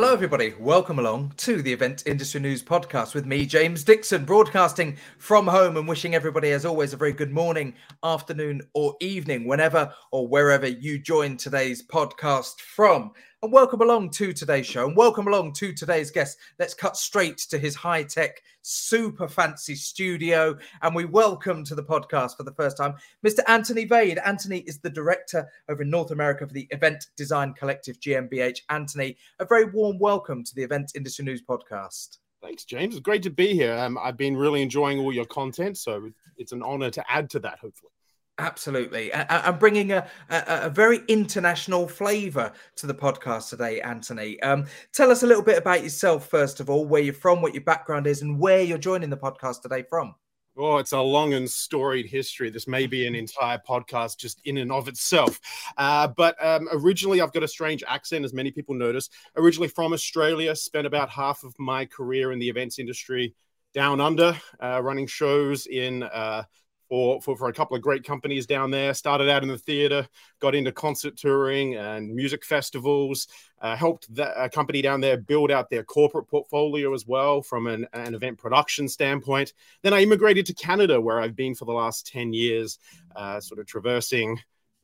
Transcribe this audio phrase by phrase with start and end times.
[0.00, 0.54] Hello, everybody.
[0.60, 5.76] Welcome along to the Event Industry News Podcast with me, James Dixon, broadcasting from home
[5.76, 10.68] and wishing everybody, as always, a very good morning, afternoon, or evening, whenever or wherever
[10.68, 13.10] you join today's podcast from.
[13.40, 16.38] And welcome along to today's show and welcome along to today's guest.
[16.58, 20.58] Let's cut straight to his high tech, super fancy studio.
[20.82, 23.38] And we welcome to the podcast for the first time Mr.
[23.46, 24.18] Anthony Vade.
[24.26, 28.62] Anthony is the director over in North America for the Event Design Collective GmbH.
[28.70, 32.18] Anthony, a very warm welcome to the Event Industry News podcast.
[32.42, 32.96] Thanks, James.
[32.96, 33.74] It's great to be here.
[33.74, 37.38] Um, I've been really enjoying all your content, so it's an honor to add to
[37.38, 37.92] that, hopefully.
[38.38, 39.12] Absolutely.
[39.12, 44.40] And bringing a, a, a, very international flavor to the podcast today, Anthony.
[44.42, 47.52] Um, tell us a little bit about yourself, first of all, where you're from, what
[47.52, 50.14] your background is, and where you're joining the podcast today from.
[50.56, 52.48] Oh, it's a long and storied history.
[52.48, 55.40] This may be an entire podcast just in and of itself.
[55.76, 59.10] Uh, but um, originally, I've got a strange accent, as many people notice.
[59.36, 63.34] Originally from Australia, spent about half of my career in the events industry
[63.74, 66.44] down under, uh, running shows in uh,
[66.88, 68.94] for, for, for a couple of great companies down there.
[68.94, 70.06] Started out in the theater,
[70.40, 73.28] got into concert touring and music festivals.
[73.60, 77.66] Uh, helped that uh, company down there build out their corporate portfolio as well from
[77.66, 79.52] an, an event production standpoint.
[79.82, 82.78] Then I immigrated to Canada, where I've been for the last 10 years,
[83.16, 84.38] uh, sort of traversing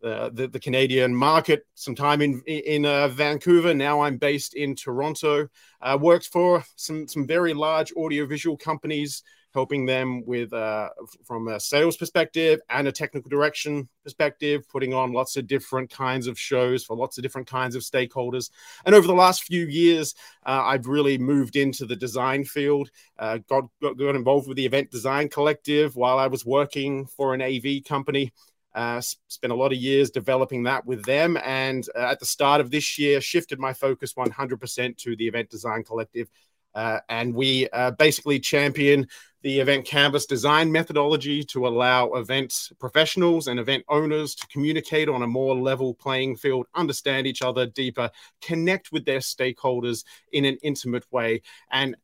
[0.05, 3.73] the, the, Canadian market, some time in in uh, Vancouver.
[3.73, 5.49] Now I'm based in Toronto.
[5.81, 9.23] Uh, worked for some some very large audiovisual companies,
[9.55, 10.91] helping them with uh,
[11.25, 16.27] from a sales perspective and a technical direction perspective, putting on lots of different kinds
[16.27, 18.51] of shows for lots of different kinds of stakeholders.
[18.85, 23.39] And over the last few years, uh, I've really moved into the design field, uh,
[23.49, 27.41] got, got, got involved with the Event Design Collective while I was working for an
[27.41, 28.33] AV company.
[28.75, 31.39] Uh, spent a lot of years developing that with them.
[31.45, 35.49] And uh, at the start of this year, shifted my focus 100% to the Event
[35.49, 36.29] Design Collective.
[36.75, 39.07] Uh, and we uh, basically champion
[39.43, 45.23] the event canvas design methodology to allow event professionals and event owners to communicate on
[45.23, 48.11] a more level playing field, understand each other deeper,
[48.41, 51.95] connect with their stakeholders in an intimate way, and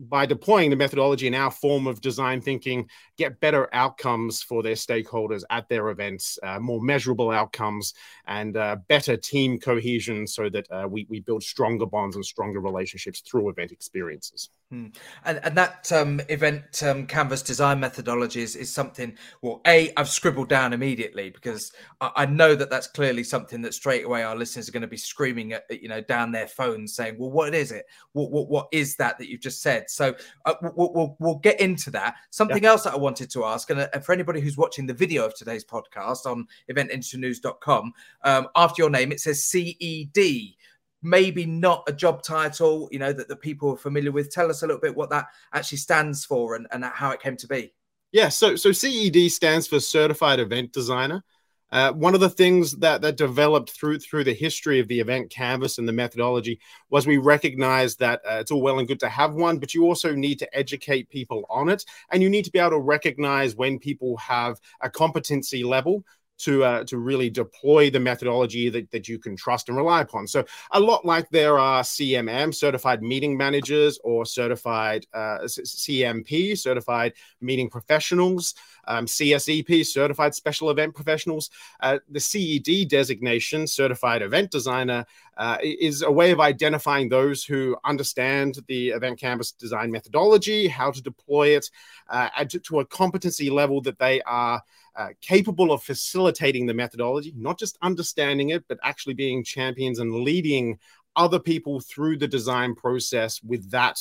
[0.00, 4.74] by deploying the methodology in our form of design thinking, get better outcomes for their
[4.74, 7.94] stakeholders at their events, uh, more measurable outcomes,
[8.26, 12.60] and uh, better team cohesion so that uh, we, we build stronger bonds and stronger
[12.60, 14.50] relationships through event experiences.
[14.70, 14.88] Hmm.
[15.24, 20.10] And, and that um, event um, canvas design methodology is, is something, well, A, I've
[20.10, 24.36] scribbled down immediately because I, I, know that that's clearly something that straight away our
[24.36, 27.54] listeners are going to be screaming at, you know, down their phones saying, well, what
[27.54, 27.86] is it?
[28.12, 29.88] What, what, what is that that you've just said?
[29.88, 30.14] So
[30.44, 32.16] uh, we'll, we'll, we'll, get into that.
[32.28, 32.70] Something yeah.
[32.70, 35.34] else that I wanted to ask, and uh, for anybody who's watching the video of
[35.34, 37.92] today's podcast on eventindustrynews.com,
[38.24, 40.56] um, after your name, it says CED
[41.02, 44.30] maybe not a job title, you know, that the people are familiar with.
[44.30, 47.36] Tell us a little bit what that actually stands for and, and how it came
[47.36, 47.72] to be.
[48.10, 51.22] Yeah, so so CED stands for Certified Event Designer.
[51.70, 55.28] Uh, one of the things that that developed through through the history of the event
[55.28, 56.58] canvas and the methodology
[56.88, 59.84] was we recognized that uh, it's all well and good to have one, but you
[59.84, 63.54] also need to educate people on it, and you need to be able to recognize
[63.54, 66.02] when people have a competency level
[66.38, 70.26] to uh, to really deploy the methodology that, that you can trust and rely upon.
[70.26, 77.12] So a lot like there are CMM, certified meeting managers, or certified uh, CMP, certified
[77.40, 78.54] meeting professionals,
[78.86, 81.50] um, CSEP, certified special event professionals.
[81.80, 85.04] Uh, the CED designation, certified event designer,
[85.36, 90.90] uh, is a way of identifying those who understand the event canvas design methodology, how
[90.90, 91.70] to deploy it,
[92.08, 94.62] uh, to, to a competency level that they are
[94.98, 100.12] uh, capable of facilitating the methodology, not just understanding it, but actually being champions and
[100.12, 100.76] leading
[101.14, 103.98] other people through the design process with that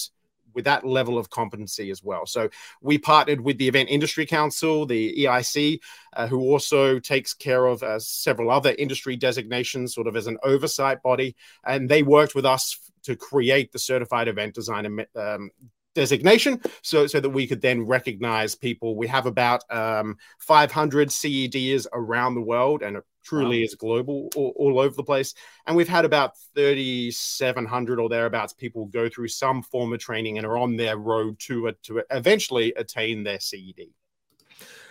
[0.53, 2.25] with that level of competency as well.
[2.25, 2.49] So
[2.81, 5.79] we partnered with the Event Industry Council, the EIC,
[6.15, 10.39] uh, who also takes care of uh, several other industry designations, sort of as an
[10.41, 15.51] oversight body, and they worked with us to create the certified event designer um,
[15.97, 18.95] designation so, so that we could then recognize people.
[18.95, 23.63] We have about um, 500 CEDs around the world and it truly wow.
[23.63, 25.33] is global all, all, over the place.
[25.65, 30.45] And we've had about 3,700 or thereabouts people go through some form of training and
[30.45, 33.89] are on their road to, to eventually attain their CED.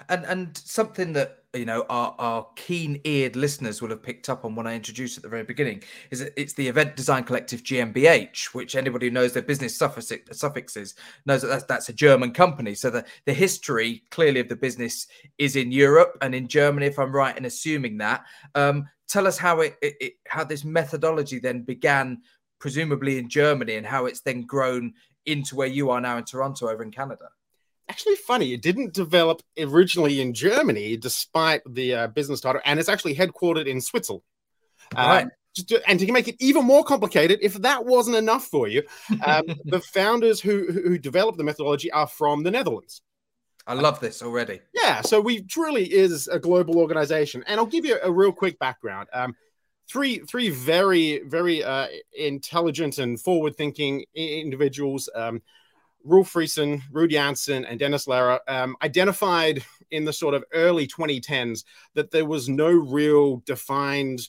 [0.09, 4.55] And, and something that you know our, our keen-eared listeners will have picked up on
[4.55, 8.55] when I introduced at the very beginning is that it's the Event Design Collective GmbH,
[8.55, 10.95] which anybody who knows their business suffix, suffixes
[11.25, 12.75] knows that that's, that's a German company.
[12.75, 15.07] So the, the history clearly of the business
[15.39, 18.25] is in Europe and in Germany, if I'm right in assuming that.
[18.55, 22.19] Um, tell us how it, it, it how this methodology then began
[22.59, 24.95] presumably in Germany, and how it's then grown
[25.27, 27.29] into where you are now in Toronto over in Canada?
[27.89, 32.89] Actually, funny, it didn't develop originally in Germany, despite the uh, business title, and it's
[32.89, 34.25] actually headquartered in Switzerland.
[34.95, 35.25] Uh.
[35.69, 38.83] To, and to make it even more complicated, if that wasn't enough for you,
[39.25, 43.01] um, the founders who who developed the methodology are from the Netherlands.
[43.67, 44.61] I love this already.
[44.75, 48.59] Yeah, so we truly is a global organization, and I'll give you a real quick
[48.59, 49.09] background.
[49.15, 49.35] Um,
[49.89, 55.09] three three very very uh, intelligent and forward thinking individuals.
[55.15, 55.43] Um,
[56.07, 61.65] Roel Frissen, Ruud Janssen, and Dennis Luijer um, identified in the sort of early 2010s
[61.95, 64.29] that there was no real defined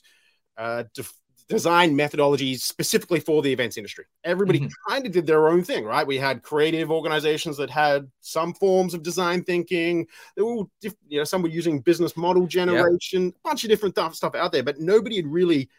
[0.56, 1.14] uh, def-
[1.48, 4.04] design methodologies specifically for the events industry.
[4.24, 4.92] Everybody mm-hmm.
[4.92, 6.06] kind of did their own thing, right?
[6.06, 10.06] We had creative organizations that had some forms of design thinking.
[10.36, 13.34] They were, you know, some were using business model generation, yep.
[13.34, 15.70] a bunch of different th- stuff out there, but nobody had really,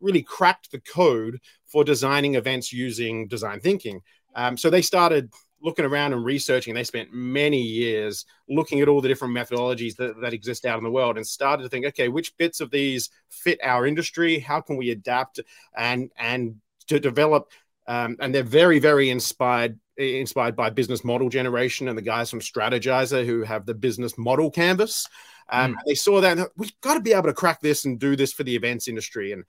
[0.00, 4.02] really cracked the code for designing events using design thinking.
[4.36, 5.32] Um, so they started
[5.62, 6.74] looking around and researching.
[6.74, 10.84] They spent many years looking at all the different methodologies that, that exist out in
[10.84, 14.38] the world and started to think, okay, which bits of these fit our industry?
[14.38, 15.40] How can we adapt
[15.76, 16.56] and and
[16.88, 17.50] to develop?
[17.88, 22.40] Um, and they're very, very inspired inspired by business model generation and the guys from
[22.40, 25.08] Strategyzer who have the business model canvas.
[25.48, 25.78] Um, mm.
[25.86, 28.42] They saw that we've got to be able to crack this and do this for
[28.42, 29.32] the events industry.
[29.32, 29.44] And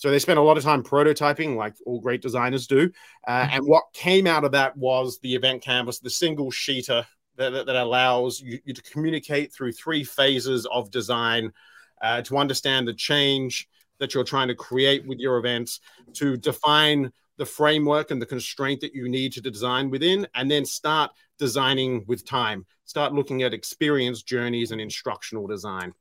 [0.00, 2.90] so they spent a lot of time prototyping, like all great designers do.
[3.28, 3.56] Uh, mm-hmm.
[3.56, 7.04] and what came out of that was the event canvas, the single sheeter
[7.36, 11.52] that, that, that allows you, you, to communicate through three phases of design
[12.00, 13.68] uh, to understand the change
[13.98, 15.80] that you're trying to create with your events,
[16.14, 20.64] to define the framework and the constraint that you need to design within, and then
[20.64, 22.64] start designing with time.
[22.86, 25.92] Start looking at experience journeys and instructional design.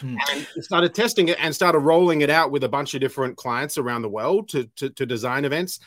[0.00, 0.16] Hmm.
[0.32, 3.78] And started testing it and started rolling it out with a bunch of different clients
[3.78, 5.80] around the world to, to, to design events.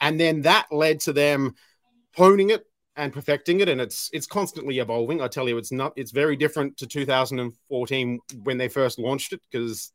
[0.00, 1.54] And then that led to them
[2.14, 2.64] honing it
[2.96, 6.34] and perfecting it and it's it's constantly evolving i tell you it's not it's very
[6.34, 9.92] different to 2014 when they first launched it because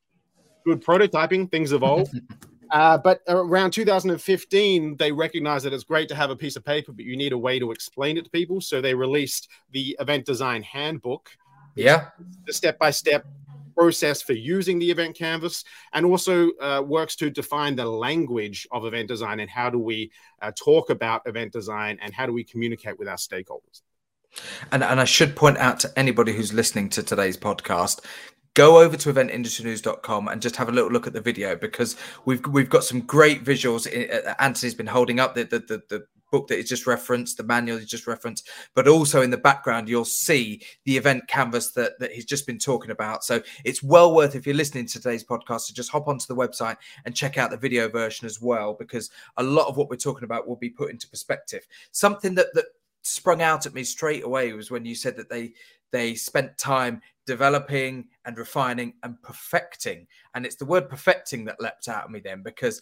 [0.65, 2.07] good prototyping things evolve
[2.71, 6.91] uh, but around 2015 they recognized that it's great to have a piece of paper
[6.91, 10.23] but you need a way to explain it to people so they released the event
[10.23, 11.31] design handbook
[11.75, 12.09] yeah.
[12.45, 13.25] The step by step
[13.75, 15.63] process for using the event canvas
[15.93, 20.11] and also uh, works to define the language of event design and how do we
[20.41, 23.81] uh, talk about event design and how do we communicate with our stakeholders.
[24.71, 27.99] And, and I should point out to anybody who's listening to today's podcast,
[28.53, 31.95] go over to eventindustrynews.com and just have a little look at the video because
[32.25, 33.87] we've we've got some great visuals.
[34.39, 37.77] Anthony's been holding up the the, the, the book that is just referenced, the manual
[37.77, 42.11] is just referenced, but also in the background, you'll see the event canvas that, that
[42.11, 43.23] he's just been talking about.
[43.23, 46.35] So it's well worth, if you're listening to today's podcast, to just hop onto the
[46.35, 49.97] website and check out the video version as well, because a lot of what we're
[49.97, 51.67] talking about will be put into perspective.
[51.91, 52.65] Something that, that
[53.03, 55.53] sprung out at me straight away was when you said that they
[55.91, 61.87] they spent time developing and refining and perfecting and it's the word perfecting that leapt
[61.87, 62.81] out at me then because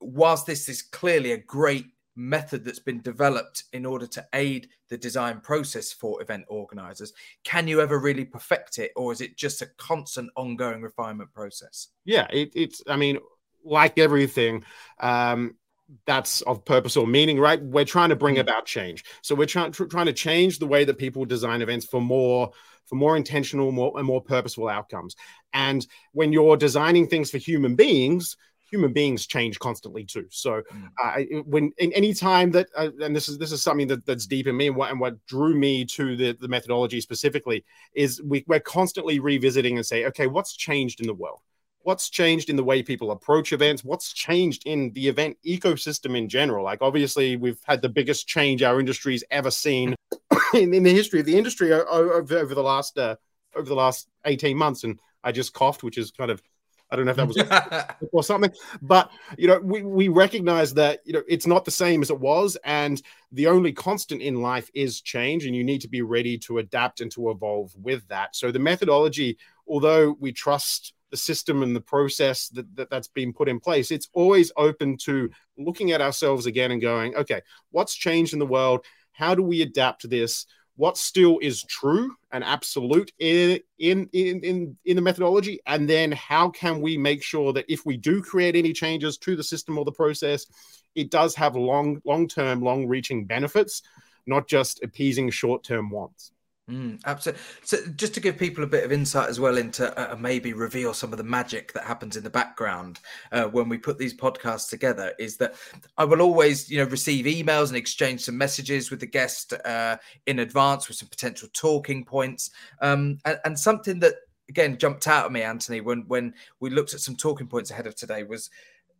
[0.00, 1.86] whilst this is clearly a great
[2.16, 7.12] method that's been developed in order to aid the design process for event organizers.
[7.44, 11.88] Can you ever really perfect it or is it just a constant ongoing refinement process?
[12.04, 13.18] Yeah it, it's i mean
[13.64, 14.64] like everything
[15.00, 15.56] um
[16.04, 17.62] that's of purpose or meaning right?
[17.62, 18.40] We're trying to bring mm.
[18.40, 19.04] about change.
[19.22, 22.50] So we're trying tr- trying to change the way that people design events for more
[22.86, 25.16] for more intentional more and more purposeful outcomes.
[25.52, 28.36] And when you're designing things for human beings
[28.68, 30.26] human beings change constantly too.
[30.30, 30.88] So mm.
[31.02, 34.26] uh, when in any time that uh, and this is this is something that, that's
[34.26, 38.22] deep in me and what and what drew me to the, the methodology specifically is
[38.22, 41.40] we, we're constantly revisiting and say, okay, what's changed in the world?
[41.82, 43.84] What's changed in the way people approach events?
[43.84, 46.64] What's changed in the event ecosystem in general?
[46.64, 49.94] Like obviously we've had the biggest change our industry's ever seen
[50.54, 53.14] in, in the history of the industry over, over the last uh,
[53.54, 54.84] over the last 18 months.
[54.84, 56.42] And I just coughed, which is kind of
[56.90, 61.00] I don't know if that was or something, but you know, we, we recognize that
[61.04, 63.02] you know it's not the same as it was, and
[63.32, 67.00] the only constant in life is change, and you need to be ready to adapt
[67.00, 68.36] and to evolve with that.
[68.36, 73.32] So the methodology, although we trust the system and the process that, that that's been
[73.32, 77.40] put in place, it's always open to looking at ourselves again and going, okay,
[77.70, 78.84] what's changed in the world?
[79.12, 80.46] How do we adapt to this?
[80.76, 86.12] What still is true and absolute in, in in in in the methodology and then
[86.12, 89.78] how can we make sure that if we do create any changes to the system
[89.78, 90.46] or the process
[90.94, 93.82] it does have long long term long reaching benefits
[94.26, 96.32] not just appeasing short term wants
[96.68, 97.42] Mm, absolutely.
[97.62, 100.92] So, just to give people a bit of insight as well into uh, maybe reveal
[100.92, 102.98] some of the magic that happens in the background
[103.30, 105.54] uh, when we put these podcasts together, is that
[105.96, 109.98] I will always, you know, receive emails and exchange some messages with the guest uh,
[110.26, 112.50] in advance with some potential talking points,
[112.82, 114.14] um, and, and something that
[114.48, 117.86] again jumped out at me, Anthony, when when we looked at some talking points ahead
[117.86, 118.50] of today was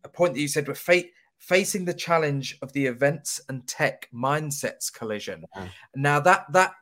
[0.05, 4.09] a point that you said were fate facing the challenge of the events and tech
[4.15, 5.45] mindsets collision.
[5.95, 6.73] Now that that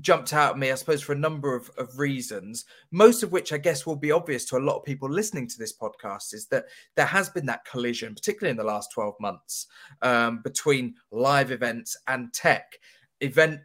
[0.00, 3.52] jumped out at me, I suppose, for a number of, of reasons, most of which
[3.52, 6.46] I guess will be obvious to a lot of people listening to this podcast, is
[6.48, 9.66] that there has been that collision, particularly in the last 12 months,
[10.02, 12.78] um, between live events and tech.
[13.20, 13.60] Event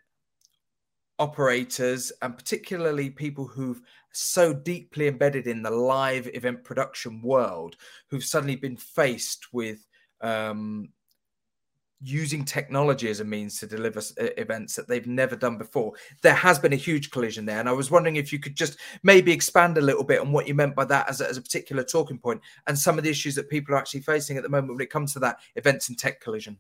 [1.18, 3.82] operators, and particularly people who've
[4.14, 7.76] so deeply embedded in the live event production world,
[8.10, 9.86] who've suddenly been faced with
[10.22, 10.90] um,
[12.02, 15.94] using technology as a means to deliver events that they've never done before.
[16.22, 17.60] There has been a huge collision there.
[17.60, 20.48] And I was wondering if you could just maybe expand a little bit on what
[20.48, 23.10] you meant by that as a, as a particular talking point and some of the
[23.10, 25.90] issues that people are actually facing at the moment when it comes to that events
[25.90, 26.58] and tech collision.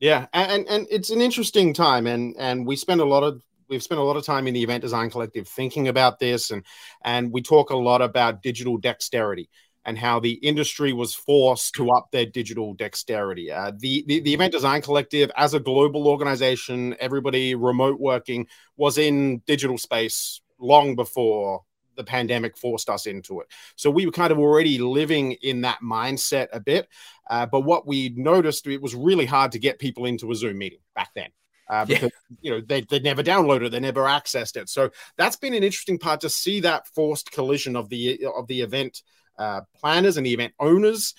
[0.00, 3.82] Yeah, and and it's an interesting time, and and we spend a lot of we've
[3.82, 6.62] spent a lot of time in the event design collective thinking about this, and
[7.02, 9.48] and we talk a lot about digital dexterity
[9.84, 13.50] and how the industry was forced to up their digital dexterity.
[13.50, 18.98] Uh, the, the, the Event Design Collective, as a global organization, everybody remote working, was
[18.98, 21.62] in digital space long before
[21.96, 23.48] the pandemic forced us into it.
[23.76, 26.88] So we were kind of already living in that mindset a bit.
[27.28, 30.58] Uh, but what we noticed, it was really hard to get people into a Zoom
[30.58, 31.28] meeting back then.
[31.68, 32.36] Uh, because yeah.
[32.40, 34.70] you know they they never downloaded they never accessed it.
[34.70, 38.62] So that's been an interesting part to see that forced collision of the of the
[38.62, 39.02] event
[39.38, 41.14] uh, planners and the event owners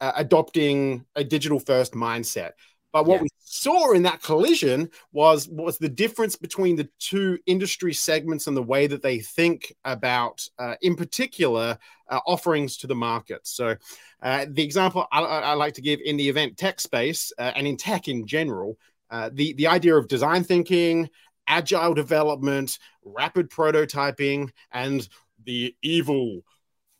[0.00, 2.52] uh, adopting a digital first mindset.
[2.92, 3.22] But what yeah.
[3.22, 8.56] we saw in that collision was was the difference between the two industry segments and
[8.56, 11.78] the way that they think about, uh, in particular,
[12.10, 13.46] uh, offerings to the market.
[13.46, 13.76] So,
[14.22, 17.66] uh, the example I, I, like to give in the event tech space uh, and
[17.66, 18.76] in tech in general,
[19.10, 21.08] uh, the the idea of design thinking,
[21.46, 25.08] agile development, rapid prototyping, and
[25.44, 26.42] the evil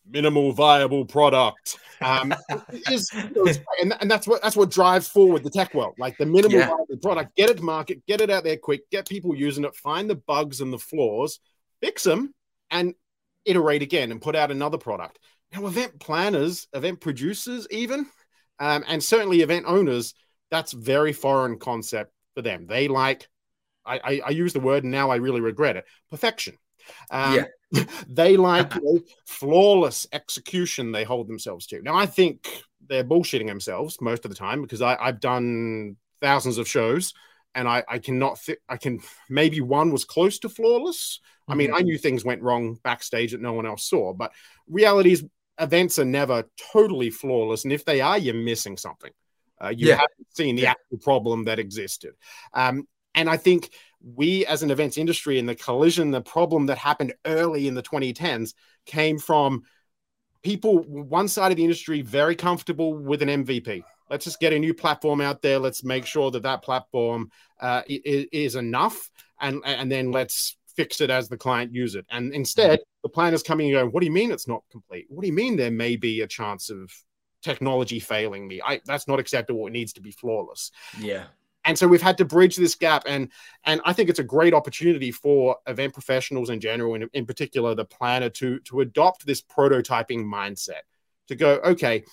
[0.09, 1.78] minimal viable product.
[2.00, 2.35] Um,
[2.90, 3.11] is,
[3.80, 5.94] and, and that's what that's what drives forward the tech world.
[5.99, 6.68] Like the minimal yeah.
[6.68, 9.75] viable product get it to market get it out there quick get people using it
[9.76, 11.38] find the bugs and the flaws
[11.80, 12.35] fix them
[12.71, 12.94] and
[13.44, 15.18] iterate again and put out another product.
[15.52, 18.06] Now event planners event producers even
[18.59, 20.14] um, and certainly event owners
[20.50, 22.66] that's very foreign concept for them.
[22.66, 23.28] They like
[23.85, 26.56] I, I, I use the word and now i really regret it perfection
[27.11, 27.45] um, yeah
[28.09, 31.83] they like you know, flawless execution they hold themselves to.
[31.83, 36.59] Now, I think they're bullshitting themselves most of the time because I, have done thousands
[36.59, 37.15] of shows
[37.55, 38.59] and I, I cannot fit.
[38.69, 41.21] I can maybe one was close to flawless.
[41.23, 41.53] Mm-hmm.
[41.53, 41.87] I mean, I mm-hmm.
[41.87, 44.33] knew things went wrong backstage that no one else saw, but
[44.69, 45.25] reality is
[45.59, 47.65] events are never totally flawless.
[47.65, 49.12] And if they are, you're missing something.
[49.62, 49.95] Uh, you yeah.
[49.95, 50.71] haven't seen the yeah.
[50.71, 52.15] actual problem that existed.
[52.53, 53.71] Um, and I think
[54.02, 57.83] we as an events industry and the collision, the problem that happened early in the
[57.83, 58.54] 2010s
[58.85, 59.62] came from
[60.42, 63.83] people, one side of the industry, very comfortable with an MVP.
[64.11, 65.59] Let's just get a new platform out there.
[65.59, 71.00] Let's make sure that that platform uh, is, is, enough, and and then let's fix
[71.00, 72.04] it as the client use it.
[72.11, 73.90] And instead, the plan is coming and going.
[73.90, 75.07] What do you mean it's not complete?
[75.09, 76.92] What do you mean there may be a chance of
[77.42, 78.61] technology failing me?
[78.62, 79.66] I, that's not acceptable.
[79.66, 80.73] It needs to be flawless.
[81.00, 81.25] Yeah
[81.64, 83.28] and so we've had to bridge this gap and
[83.64, 87.75] and i think it's a great opportunity for event professionals in general and in particular
[87.75, 90.83] the planner to to adopt this prototyping mindset
[91.28, 92.04] to go okay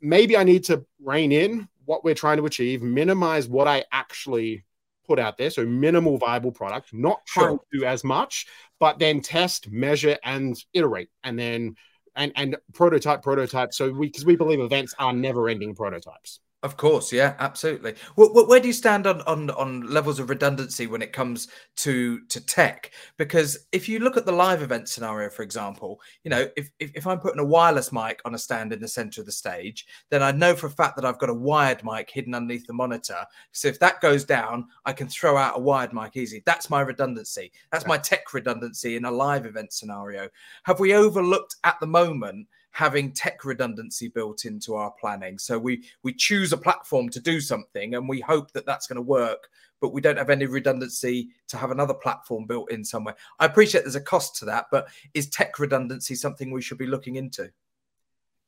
[0.00, 4.64] maybe i need to rein in what we're trying to achieve minimize what i actually
[5.06, 7.58] put out there so minimal viable product not trying sure.
[7.58, 8.46] to do as much
[8.78, 11.74] but then test measure and iterate and then
[12.14, 16.76] and and prototype prototype so we because we believe events are never ending prototypes of
[16.76, 17.94] course, yeah, absolutely.
[18.16, 21.46] Well, where do you stand on, on on levels of redundancy when it comes
[21.76, 22.90] to to tech?
[23.16, 26.90] Because if you look at the live event scenario, for example, you know, if, if,
[26.96, 29.86] if I'm putting a wireless mic on a stand in the center of the stage,
[30.10, 32.72] then I know for a fact that I've got a wired mic hidden underneath the
[32.72, 33.24] monitor.
[33.52, 36.42] So if that goes down, I can throw out a wired mic easy.
[36.44, 37.52] That's my redundancy.
[37.70, 40.28] That's my tech redundancy in a live event scenario.
[40.64, 42.48] Have we overlooked at the moment?
[42.78, 45.36] Having tech redundancy built into our planning.
[45.36, 48.98] So we we choose a platform to do something, and we hope that that's going
[48.98, 49.48] to work,
[49.80, 53.16] but we don't have any redundancy to have another platform built in somewhere.
[53.40, 56.86] I appreciate there's a cost to that, but is tech redundancy something we should be
[56.86, 57.50] looking into?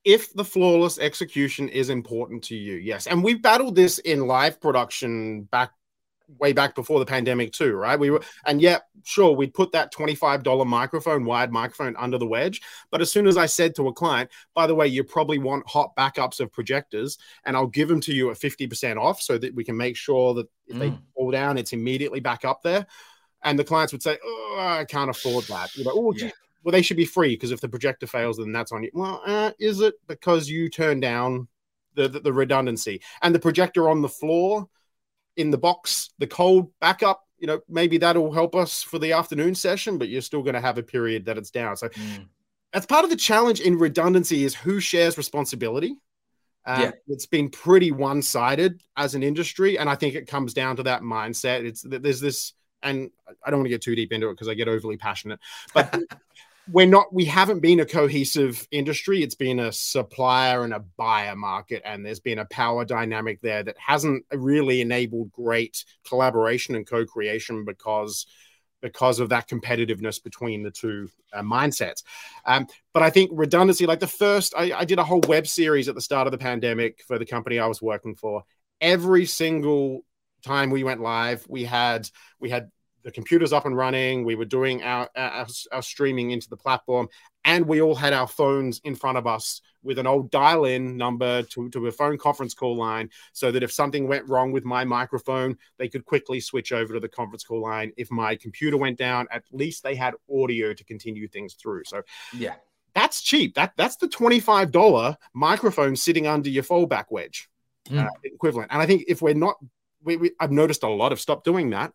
[0.03, 3.07] if the flawless execution is important to you, yes.
[3.07, 5.73] And we've battled this in live production back
[6.39, 7.99] way back before the pandemic too, right?
[7.99, 12.61] We were, and yeah, sure, we'd put that $25 microphone, wired microphone under the wedge.
[12.91, 15.69] But as soon as I said to a client, by the way, you probably want
[15.69, 19.55] hot backups of projectors, and I'll give them to you at 50% off so that
[19.55, 20.81] we can make sure that if mm.
[20.81, 22.87] they fall down, it's immediately back up there.
[23.43, 25.75] And the clients would say, Oh, I can't afford that.
[25.75, 26.31] You're like, oh, yeah.
[26.63, 28.91] well, they should be free because if the projector fails, then that's on you.
[28.93, 31.49] Well, uh, is it because you turn down
[31.95, 34.69] the, the, the redundancy and the projector on the floor?
[35.41, 39.55] In the box, the cold backup, you know, maybe that'll help us for the afternoon
[39.55, 41.77] session, but you're still going to have a period that it's down.
[41.77, 42.27] So mm.
[42.73, 45.97] that's part of the challenge in redundancy is who shares responsibility.
[46.67, 46.91] Um, yeah.
[47.09, 49.79] It's been pretty one sided as an industry.
[49.79, 51.65] And I think it comes down to that mindset.
[51.65, 53.11] It's there's this, and
[53.45, 55.41] I don't want to get too deep into it because I get overly passionate,
[55.73, 55.99] but
[56.73, 59.23] we're not we haven't been a cohesive industry.
[59.23, 63.63] It's been a supplier and a buyer market and there's been a power dynamic there
[63.63, 68.27] that hasn't really enabled great collaboration and co-creation because
[68.83, 72.03] because of that competitiveness between the two uh, mindsets.
[72.47, 75.89] Um, but i think redundancy like the first I, I did a whole web series
[75.89, 78.45] at the start of the pandemic for the company i was working for.
[78.81, 80.07] Every single
[80.43, 82.09] time we went live we had
[82.39, 82.71] we had
[83.03, 84.25] the computers up and running.
[84.25, 87.09] We were doing our, our, our streaming into the platform,
[87.45, 91.43] and we all had our phones in front of us with an old dial-in number
[91.43, 94.85] to, to a phone conference call line, so that if something went wrong with my
[94.85, 97.93] microphone, they could quickly switch over to the conference call line.
[97.97, 101.85] If my computer went down, at least they had audio to continue things through.
[101.87, 102.03] So
[102.35, 102.55] yeah.
[102.93, 103.55] That's cheap.
[103.55, 107.49] That that's the twenty-five dollar microphone sitting under your fallback wedge
[107.89, 108.05] mm.
[108.05, 108.73] uh, equivalent.
[108.73, 109.59] And I think if we're not
[110.03, 111.93] we, we, I've noticed a lot of stop doing that.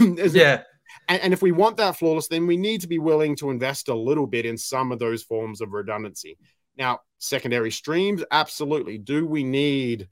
[0.00, 0.62] Um, yeah.
[1.08, 3.88] And, and, if we want that flawless, then we need to be willing to invest
[3.88, 6.38] a little bit in some of those forms of redundancy.
[6.76, 8.98] Now, secondary streams, absolutely.
[8.98, 10.08] Do we need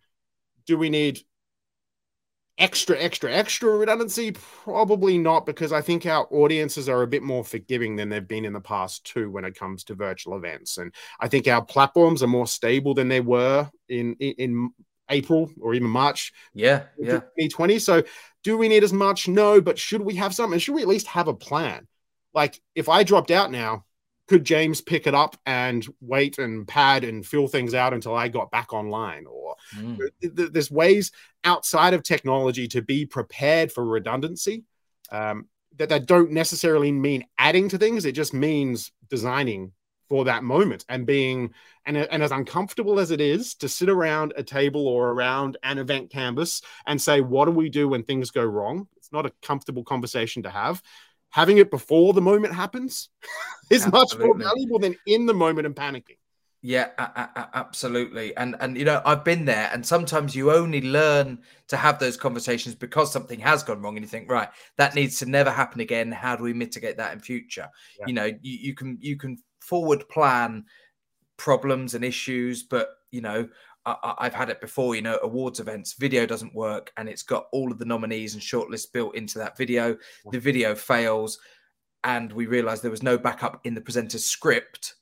[0.66, 1.21] do we need
[2.57, 4.33] extra, extra, extra redundancy?
[4.33, 8.45] Probably not, because I think our audiences are a bit more forgiving than they've been
[8.45, 10.78] in the past too when it comes to virtual events.
[10.78, 14.70] And I think our platforms are more stable than they were in in, in
[15.14, 16.33] April or even March.
[16.53, 17.20] Yeah, yeah.
[17.20, 17.79] 2020.
[17.79, 18.03] So,
[18.42, 19.29] do we need as much?
[19.29, 20.59] No, but should we have something?
[20.59, 21.87] Should we at least have a plan?
[22.35, 23.85] Like, if I dropped out now,
[24.27, 28.29] could James pick it up and wait and pad and fill things out until I
[28.29, 29.27] got back online?
[29.27, 29.98] Or mm.
[30.20, 31.12] there's ways
[31.44, 34.64] outside of technology to be prepared for redundancy.
[35.12, 38.05] Um, that, that don't necessarily mean adding to things.
[38.05, 39.72] It just means designing
[40.09, 41.53] for that moment and being
[41.87, 45.79] and, and as uncomfortable as it is to sit around a table or around an
[45.79, 49.33] event canvas and say what do we do when things go wrong it's not a
[49.43, 50.83] comfortable conversation to have
[51.31, 53.09] having it before the moment happens
[53.71, 56.17] is much more valuable than in the moment and panicking
[56.67, 56.88] yeah,
[57.53, 58.35] absolutely.
[58.38, 62.17] And and you know, I've been there and sometimes you only learn to have those
[62.17, 65.83] conversations because something has gone wrong and you think, right, that needs to never happen
[65.83, 66.11] again.
[66.11, 67.69] How do we mitigate that in future?
[68.01, 68.07] Yeah.
[68.07, 70.64] You know, you, you can you can forward plan
[71.37, 73.48] problems and issues, but you know,
[73.87, 74.94] I, have had it before.
[74.94, 78.42] You know, awards events, video doesn't work, and it's got all of the nominees and
[78.42, 79.96] shortlists built into that video.
[80.31, 81.38] The video fails,
[82.03, 84.94] and we realised there was no backup in the presenter's script.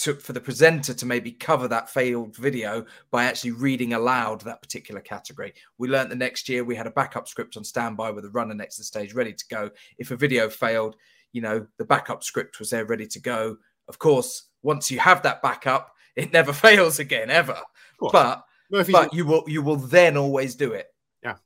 [0.00, 4.60] To, for the presenter to maybe cover that failed video by actually reading aloud that
[4.60, 5.54] particular category.
[5.78, 8.52] We learned the next year we had a backup script on standby with a runner
[8.52, 9.70] next to the stage ready to go.
[9.96, 10.96] If a video failed,
[11.32, 13.56] you know, the backup script was there ready to go
[13.88, 17.58] of course, once you have that backup, it never fails again ever.
[18.00, 20.86] But but you will you will then always do it.
[21.22, 21.36] Yeah,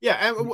[0.00, 0.28] yeah.
[0.28, 0.48] And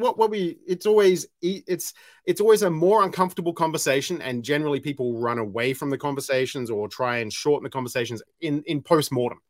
[0.00, 1.92] what what we it's always it's
[2.24, 6.88] it's always a more uncomfortable conversation, and generally people run away from the conversations or
[6.88, 9.40] try and shorten the conversations in in post mortem.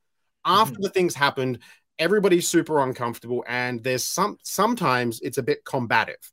[0.45, 0.83] After mm-hmm.
[0.83, 1.61] the things happened,
[1.99, 6.33] everybody's super uncomfortable, and there's some sometimes it's a bit combative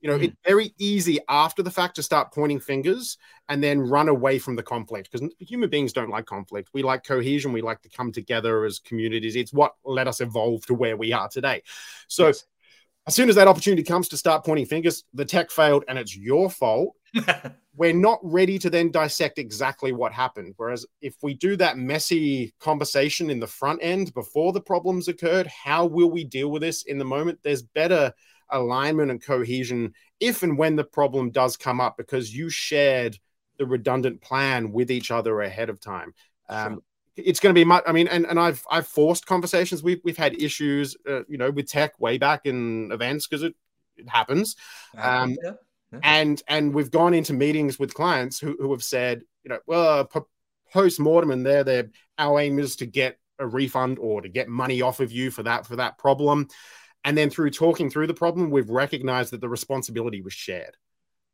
[0.00, 0.24] you know, mm.
[0.24, 4.56] it's very easy after the fact to start pointing fingers and then run away from
[4.56, 6.70] the conflict because human beings don't like conflict.
[6.72, 7.52] We like cohesion.
[7.52, 9.36] We like to come together as communities.
[9.36, 11.62] It's what let us evolve to where we are today.
[12.08, 12.44] So, yes.
[13.06, 16.16] as soon as that opportunity comes to start pointing fingers, the tech failed and it's
[16.16, 16.96] your fault.
[17.76, 20.54] we're not ready to then dissect exactly what happened.
[20.56, 25.46] Whereas if we do that messy conversation in the front end before the problems occurred,
[25.46, 27.40] how will we deal with this in the moment?
[27.42, 28.12] There's better
[28.52, 33.18] alignment and cohesion if and when the problem does come up because you shared
[33.58, 36.14] the redundant plan with each other ahead of time.
[36.48, 36.82] Um, sure.
[37.16, 37.84] It's going to be much.
[37.86, 39.82] I mean, and, and I've I've forced conversations.
[39.82, 43.54] We've we've had issues, uh, you know, with tech way back in events because it
[43.96, 44.56] it happens.
[44.96, 45.52] Um, yeah.
[45.92, 45.98] Yeah.
[46.02, 50.08] And and we've gone into meetings with clients who, who have said, you know, well,
[50.72, 54.48] post mortem, and there, there, our aim is to get a refund or to get
[54.48, 56.46] money off of you for that for that problem
[57.04, 60.76] And then through talking through the problem, we've recognized that the responsibility was shared.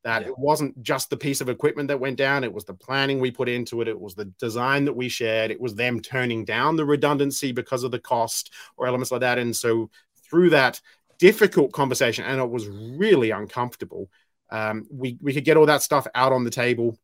[0.04, 0.28] That yeah.
[0.28, 3.32] it wasn't just the piece of equipment that went down, it was the planning we
[3.32, 6.76] put into it, it was the design that we shared, it was them turning down
[6.76, 9.38] the redundancy because of the cost or elements like that.
[9.38, 9.90] And so
[10.30, 10.80] through that
[11.18, 14.08] difficult conversation, and it was really uncomfortable,
[14.50, 16.96] um, we, we could get all that stuff out on the table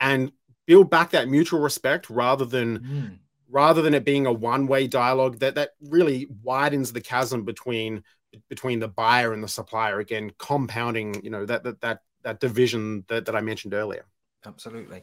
[0.00, 0.32] and
[0.66, 3.18] build back that mutual respect rather than mm.
[3.54, 8.02] Rather than it being a one-way dialogue that that really widens the chasm between
[8.48, 10.00] between the buyer and the supplier.
[10.00, 14.04] Again compounding you know that that that, that division that, that i mentioned earlier.
[14.44, 15.02] Absolutely.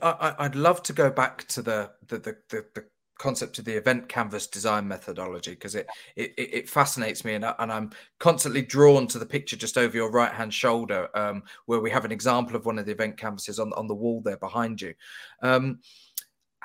[0.00, 2.84] I, i'd love to go back to the the the, the, the
[3.18, 7.54] concept of the event canvas design methodology because it, it it fascinates me and, I,
[7.60, 11.80] and I'm constantly drawn to the picture just over your right hand shoulder um, where
[11.80, 14.36] we have an example of one of the event canvases on, on the wall there
[14.36, 14.94] behind you.
[15.42, 15.78] Um,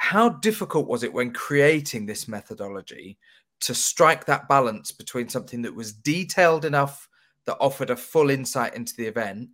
[0.02, 3.18] how difficult was it when creating this methodology
[3.60, 7.10] to strike that balance between something that was detailed enough
[7.46, 9.50] that offered a full insight into the event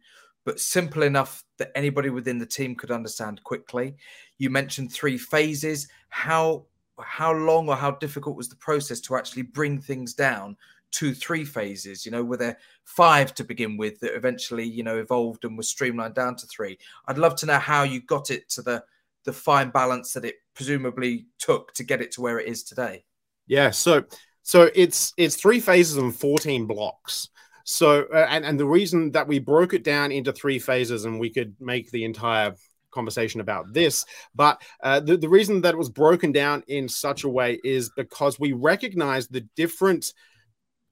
[0.45, 3.95] but simple enough that anybody within the team could understand quickly.
[4.37, 5.87] You mentioned three phases.
[6.09, 6.65] How
[7.01, 10.55] how long or how difficult was the process to actually bring things down
[10.91, 12.05] to three phases?
[12.05, 15.67] You know, were there five to begin with that eventually, you know, evolved and was
[15.67, 16.77] streamlined down to three?
[17.07, 18.83] I'd love to know how you got it to the
[19.25, 23.03] the fine balance that it presumably took to get it to where it is today.
[23.47, 24.05] Yeah, so
[24.43, 27.29] so it's it's three phases and 14 blocks.
[27.65, 31.19] So uh, and and the reason that we broke it down into three phases and
[31.19, 32.53] we could make the entire
[32.91, 34.05] conversation about this.
[34.33, 37.91] But uh, the, the reason that it was broken down in such a way is
[37.95, 40.13] because we recognize the different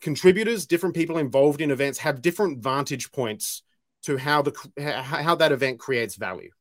[0.01, 3.63] contributors, different people involved in events have different vantage points
[4.03, 6.51] to how the how that event creates value.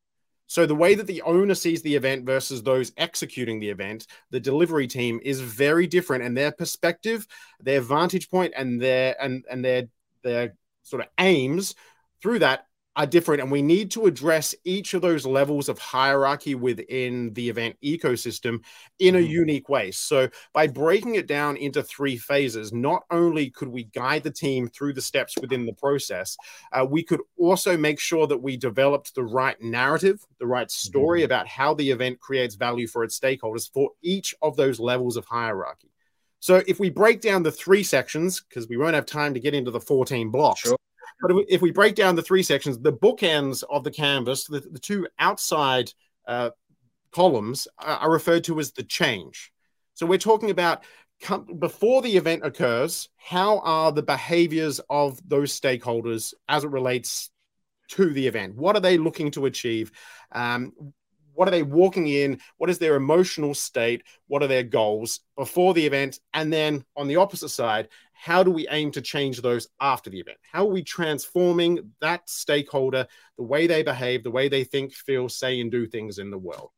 [0.52, 4.38] So the way that the owner sees the event versus those executing the event, the
[4.38, 7.26] delivery team is very different, and their perspective,
[7.58, 9.88] their vantage point, and their and and their
[10.22, 11.74] their sort of aims
[12.20, 16.55] through that are different and we need to address each of those levels of hierarchy
[16.55, 18.62] within the event ecosystem
[18.98, 19.31] in a mm-hmm.
[19.31, 24.22] unique way so by breaking it down into three phases not only could we guide
[24.22, 26.37] the team through the steps within the process
[26.72, 31.20] uh, we could also make sure that we developed the right narrative the right story
[31.20, 31.26] mm-hmm.
[31.26, 35.24] about how the event creates value for its stakeholders for each of those levels of
[35.24, 35.90] hierarchy
[36.40, 39.55] so if we break down the three sections because we won't have time to get
[39.55, 40.76] into the 14 blocks sure
[41.20, 44.79] but if we break down the three sections, the bookends of the canvas, the, the
[44.79, 45.92] two outside
[46.27, 46.51] uh,
[47.12, 49.53] columns are referred to as the change.
[49.94, 50.83] So we're talking about
[51.59, 57.31] before the event occurs, how are the behaviors of those stakeholders as it relates
[57.88, 58.57] to the event?
[58.57, 59.92] What are they looking to achieve?
[60.33, 60.72] Um,
[61.35, 62.40] what are they walking in?
[62.59, 64.03] What is their emotional state?
[64.27, 66.18] What are their goals before the event?
[66.35, 67.88] And then on the opposite side,
[68.22, 70.38] how do we aim to change those after the event?
[70.52, 75.28] How are we transforming that stakeholder, the way they behave, the way they think, feel,
[75.28, 76.70] say, and do things in the world?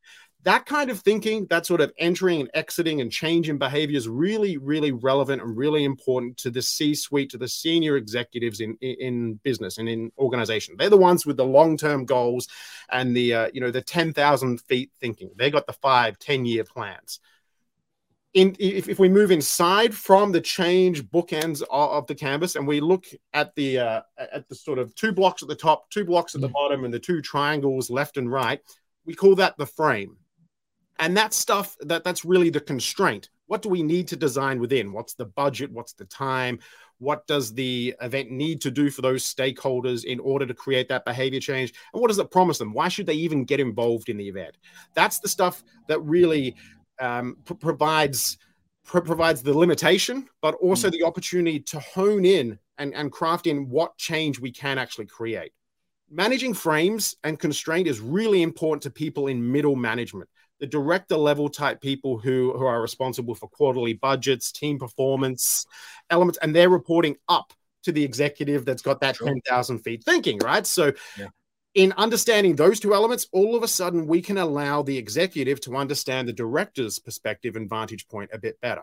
[0.45, 4.09] That kind of thinking, that sort of entering and exiting and change in behavior is
[4.09, 8.79] really, really relevant and really important to the C suite, to the senior executives in,
[8.81, 10.77] in business and in organization.
[10.79, 12.49] They're the ones with the long term goals
[12.91, 15.31] and the, uh, you know, the 10,000 feet thinking.
[15.37, 17.21] They got the five, 10 year plans
[18.35, 22.67] in if, if we move inside from the change bookends of, of the canvas and
[22.67, 26.05] we look at the uh, at the sort of two blocks at the top, two
[26.05, 26.53] blocks at the mm.
[26.53, 28.61] bottom, and the two triangles left and right,
[29.07, 30.17] we call that the frame.
[30.99, 33.31] And that stuff that that's really the constraint.
[33.47, 34.93] What do we need to design within?
[34.93, 35.71] What's the budget?
[35.71, 36.59] What's the time?
[36.99, 41.05] What does the event need to do for those stakeholders in order to create that
[41.05, 41.75] behavior change?
[41.93, 42.73] And what does it promise them?
[42.73, 44.57] Why should they even get involved in the event?
[44.95, 46.55] That's the stuff that really
[47.01, 48.39] um, p- provides
[48.85, 50.93] pr- provides the limitation, but also mm.
[50.93, 55.53] the opportunity to hone in and, and craft in what change we can actually create.
[56.11, 60.29] Managing frames and constraint is really important to people in middle management,
[60.61, 65.67] the director level type people who, who are responsible for quarterly budgets, team performance
[66.11, 67.53] elements, and they're reporting up
[67.85, 69.27] to the executive that's got that sure.
[69.27, 70.67] 10,000 feet thinking, right?
[70.67, 71.29] So yeah
[71.75, 75.77] in understanding those two elements, all of a sudden we can allow the executive to
[75.77, 78.83] understand the director's perspective and vantage point a bit better.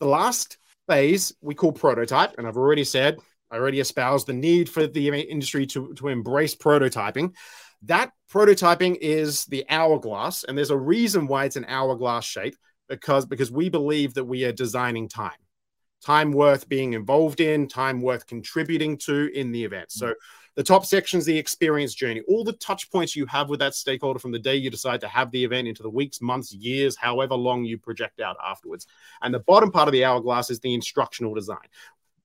[0.00, 3.18] The last phase we call prototype, and I've already said,
[3.50, 7.34] I already espoused the need for the industry to, to embrace prototyping.
[7.82, 12.56] That prototyping is the hourglass, and there's a reason why it's an hourglass shape
[12.88, 15.36] because because we believe that we are designing time
[16.04, 19.90] time worth being involved in, time worth contributing to in the event.
[19.90, 20.14] So
[20.58, 23.76] the top section is the experience journey, all the touch points you have with that
[23.76, 26.96] stakeholder from the day you decide to have the event into the weeks, months, years,
[26.96, 28.88] however long you project out afterwards.
[29.22, 31.68] And the bottom part of the hourglass is the instructional design.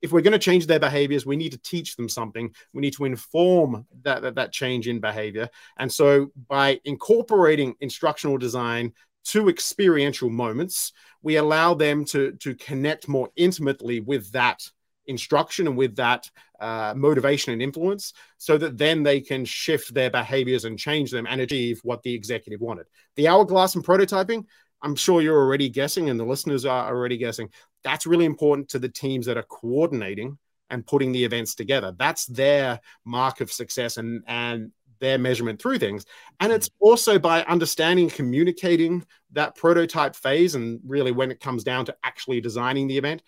[0.02, 2.52] if we're going to change their behaviors, we need to teach them something.
[2.74, 5.48] We need to inform that, that, that change in behavior.
[5.78, 8.94] And so by incorporating instructional design
[9.26, 10.92] to experiential moments,
[11.22, 14.68] we allow them to, to connect more intimately with that
[15.08, 20.10] instruction and with that uh, motivation and influence so that then they can shift their
[20.10, 22.86] behaviors and change them and achieve what the executive wanted.
[23.16, 24.46] The hourglass and prototyping,
[24.82, 27.50] I'm sure you're already guessing, and the listeners are already guessing.
[27.84, 30.38] That's really important to the teams that are coordinating
[30.70, 31.94] and putting the events together.
[31.98, 36.06] That's their mark of success and and their measurement through things.
[36.40, 41.86] And it's also by understanding, communicating that prototype phase, and really when it comes down
[41.86, 43.22] to actually designing the event,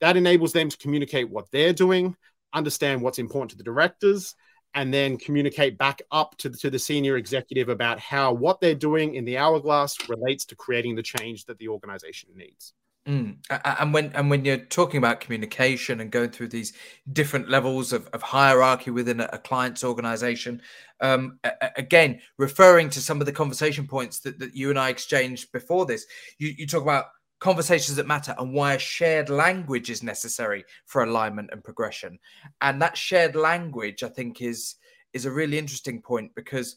[0.00, 2.16] that enables them to communicate what they're doing,
[2.52, 4.34] understand what's important to the directors,
[4.74, 8.74] and then communicate back up to the, to the senior executive about how what they're
[8.74, 12.72] doing in the hourglass relates to creating the change that the organization needs.
[13.08, 13.38] Mm.
[13.64, 16.74] And when and when you're talking about communication and going through these
[17.10, 20.60] different levels of, of hierarchy within a, a client's organization,
[21.00, 24.90] um, a, again referring to some of the conversation points that, that you and I
[24.90, 26.04] exchanged before this,
[26.38, 27.06] you, you talk about
[27.40, 32.18] conversations that matter and why a shared language is necessary for alignment and progression
[32.60, 34.76] and that shared language i think is
[35.12, 36.76] is a really interesting point because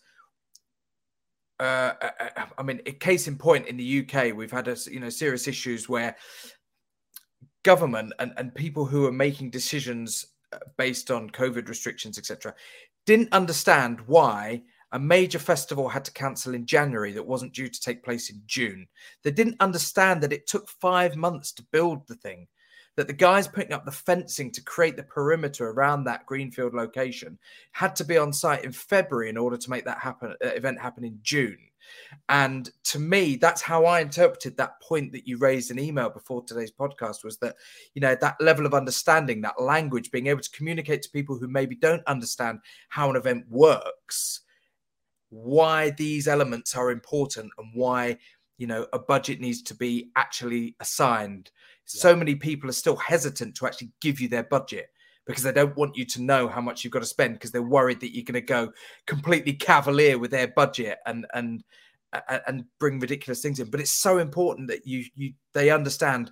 [1.59, 4.99] uh, uh, uh I mean, case in point, in the UK, we've had a you
[4.99, 6.15] know serious issues where
[7.63, 12.53] government and, and people who are making decisions uh, based on COVID restrictions, etc.,
[13.05, 17.81] didn't understand why a major festival had to cancel in January that wasn't due to
[17.81, 18.87] take place in June.
[19.23, 22.47] They didn't understand that it took five months to build the thing,
[22.95, 27.39] that the guys putting up the fencing to create the perimeter around that greenfield location
[27.71, 30.79] had to be on site in February in order to make that happen uh, event
[30.79, 31.57] happen in June.
[32.29, 36.43] And to me, that's how I interpreted that point that you raised in email before
[36.43, 37.55] today's podcast was that,
[37.95, 41.47] you know, that level of understanding, that language, being able to communicate to people who
[41.47, 44.42] maybe don't understand how an event works
[45.33, 48.17] why these elements are important and why
[48.59, 51.49] you know a budget needs to be actually assigned.
[51.93, 52.01] Yeah.
[52.01, 54.89] so many people are still hesitant to actually give you their budget
[55.25, 57.63] because they don't want you to know how much you've got to spend because they're
[57.63, 58.71] worried that you're going to go
[59.07, 61.63] completely cavalier with their budget and and
[62.47, 63.71] and bring ridiculous things in.
[63.71, 66.31] But it's so important that you you they understand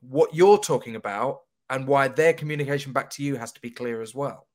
[0.00, 1.38] what you're talking about
[1.70, 4.47] and why their communication back to you has to be clear as well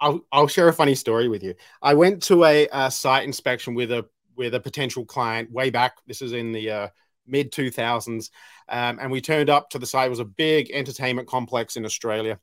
[0.00, 1.54] I'll, I'll share a funny story with you.
[1.82, 4.06] I went to a, a site inspection with a
[4.36, 5.96] with a potential client way back.
[6.06, 6.88] This is in the uh,
[7.26, 8.30] mid 2000s,
[8.68, 10.06] um, and we turned up to the site.
[10.06, 12.38] It was a big entertainment complex in Australia,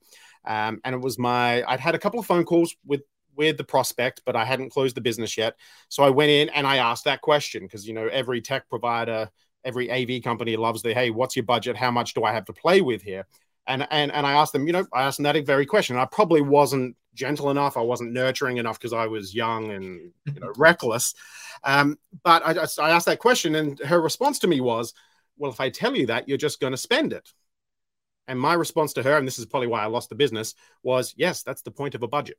[0.46, 1.64] um, and it was my.
[1.64, 3.02] I'd had a couple of phone calls with
[3.36, 5.56] with the prospect, but I hadn't closed the business yet.
[5.90, 9.30] So I went in and I asked that question because you know every tech provider,
[9.64, 11.78] every AV company loves the hey, what's your budget?
[11.78, 13.26] How much do I have to play with here?
[13.68, 15.98] And and and I asked them, you know, I asked them that very question.
[15.98, 17.78] I probably wasn't gentle enough.
[17.78, 21.14] I wasn't nurturing enough because I was young and you know reckless.
[21.64, 24.94] Um, but I, I asked that question, and her response to me was,
[25.38, 27.32] "Well, if I tell you that, you're just going to spend it."
[28.28, 31.14] And my response to her, and this is probably why I lost the business, was,
[31.18, 32.38] "Yes, that's the point of a budget."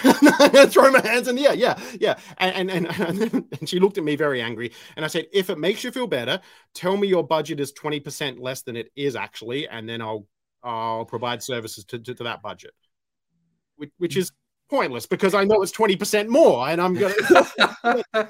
[0.68, 1.54] throw my hands in the air.
[1.54, 2.18] Yeah, yeah.
[2.38, 4.72] And, and, and, and she looked at me very angry.
[4.96, 6.40] And I said, if it makes you feel better,
[6.74, 9.68] tell me your budget is 20% less than it is actually.
[9.68, 10.26] And then I'll
[10.62, 12.72] I'll provide services to, to, to that budget,
[13.76, 14.30] which, which is
[14.68, 16.68] pointless because I know it's 20% more.
[16.68, 18.28] And I'm going to.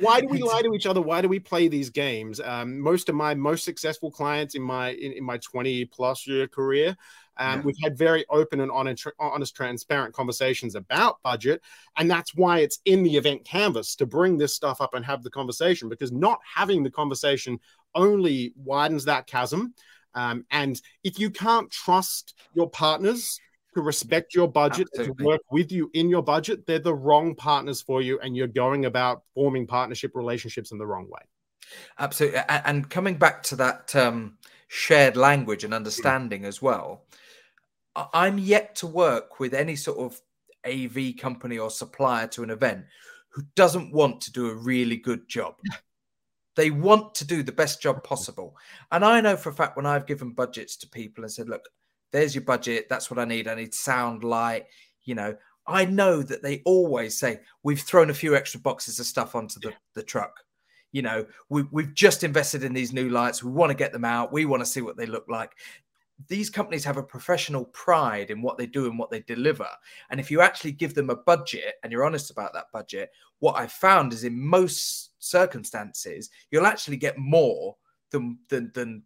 [0.00, 1.00] Why do we lie to each other?
[1.00, 2.40] Why do we play these games?
[2.40, 6.46] Um, most of my most successful clients in my in, in my 20 plus year
[6.46, 6.96] career,
[7.36, 7.64] um, yeah.
[7.64, 11.62] we've had very open and honest, transparent conversations about budget.
[11.96, 15.22] And that's why it's in the event canvas to bring this stuff up and have
[15.22, 17.58] the conversation because not having the conversation
[17.94, 19.74] only widens that chasm.
[20.14, 23.40] Um, and if you can't trust your partners
[23.74, 25.24] to respect your budget Absolutely.
[25.24, 28.46] to work with you in your budget, they're the wrong partners for you, and you're
[28.46, 31.22] going about forming partnership relationships in the wrong way.
[31.98, 32.40] Absolutely.
[32.48, 34.36] And coming back to that um,
[34.68, 37.04] shared language and understanding as well,
[37.96, 40.20] I'm yet to work with any sort of
[40.66, 42.84] AV company or supplier to an event
[43.30, 45.54] who doesn't want to do a really good job.
[46.54, 48.54] They want to do the best job possible.
[48.90, 51.66] And I know for a fact when I've given budgets to people and said, look,
[52.12, 52.88] there's your budget.
[52.90, 53.48] That's what I need.
[53.48, 54.66] I need sound, light,
[55.04, 55.34] you know.
[55.66, 59.60] I know that they always say, we've thrown a few extra boxes of stuff onto
[59.60, 60.40] the, the truck.
[60.90, 63.42] You know, we, we've just invested in these new lights.
[63.42, 64.30] We want to get them out.
[64.30, 65.52] We want to see what they look like
[66.28, 69.68] these companies have a professional pride in what they do and what they deliver.
[70.10, 73.56] And if you actually give them a budget and you're honest about that budget, what
[73.56, 77.76] I've found is in most circumstances, you'll actually get more
[78.10, 79.02] than than than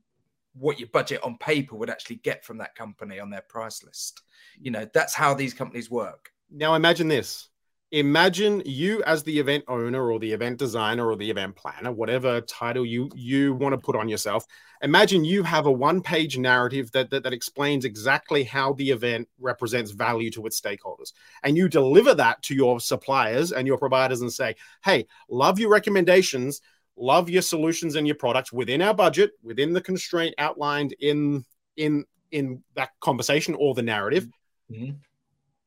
[0.55, 4.22] what your budget on paper would actually get from that company on their price list.
[4.59, 6.33] You know, that's how these companies work.
[6.50, 7.48] Now imagine this.
[7.92, 12.40] Imagine you as the event owner or the event designer or the event planner, whatever
[12.40, 14.44] title you you want to put on yourself.
[14.83, 19.92] Imagine you have a one-page narrative that, that that explains exactly how the event represents
[19.92, 21.12] value to its stakeholders.
[21.44, 25.70] And you deliver that to your suppliers and your providers and say, "Hey, love your
[25.70, 26.61] recommendations,
[26.96, 31.44] love your solutions and your products within our budget, within the constraint outlined in
[31.77, 34.29] in in that conversation or the narrative."
[34.72, 34.96] Mm-hmm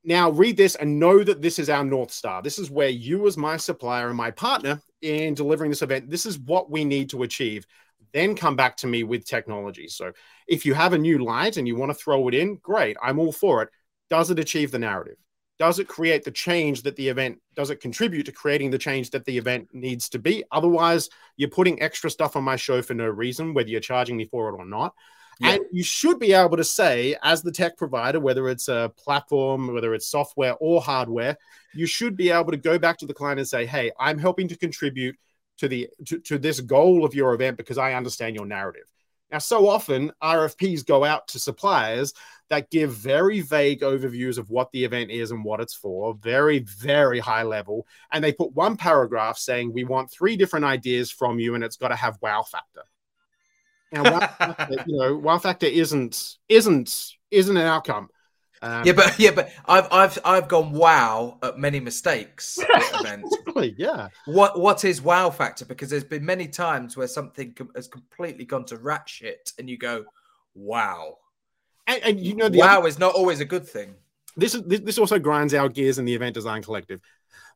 [0.04, 2.42] now read this and know that this is our North Star.
[2.42, 6.26] This is where you, as my supplier and my partner in delivering this event, this
[6.26, 7.66] is what we need to achieve.
[8.14, 9.88] Then come back to me with technology.
[9.88, 10.14] So
[10.48, 12.98] if you have a new light and you want to throw it in, great.
[13.02, 13.70] I'm all for it.
[14.10, 15.18] Does it achieve the narrative?
[15.60, 19.10] Does it create the change that the event does it contribute to creating the change
[19.10, 20.44] that the event needs to be?
[20.52, 24.24] Otherwise, you're putting extra stuff on my show for no reason, whether you're charging me
[24.24, 24.96] for it or not.
[25.39, 25.52] Yeah.
[25.52, 29.73] And you should be able to say, as the tech provider, whether it's a platform,
[29.73, 31.38] whether it's software or hardware,
[31.73, 34.49] you should be able to go back to the client and say, "Hey, I'm helping
[34.49, 35.15] to contribute
[35.60, 38.91] to the to, to this goal of your event because I understand your narrative."
[39.32, 42.13] Now, so often RFPs go out to suppliers
[42.49, 46.60] that give very vague overviews of what the event is and what it's for, very,
[46.60, 47.86] very high level.
[48.12, 51.78] And they put one paragraph saying, We want three different ideas from you, and it's
[51.78, 52.84] got to have wow factor.
[53.91, 58.10] Now, wow factor, you know, wow factor isn't isn't isn't an outcome.
[58.62, 62.60] Um, yeah, but yeah, but I've I've I've gone wow at many mistakes
[63.06, 64.10] Exactly, yeah.
[64.25, 65.65] What what is wow factor?
[65.65, 69.78] Because there's been many times where something has completely gone to rat shit, and you
[69.78, 70.06] go,
[70.54, 71.17] wow.
[71.88, 73.95] And, and you know, wow other, is not always a good thing.
[74.36, 77.02] This is this also grinds our gears in the event design collective.